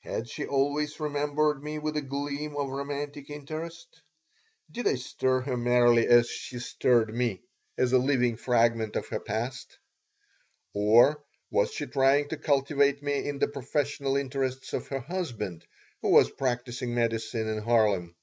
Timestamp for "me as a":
7.14-7.98